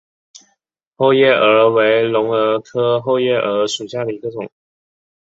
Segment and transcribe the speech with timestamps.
[0.95, 4.49] 后夜蛾为隆蛾科后夜蛾属下的一个种。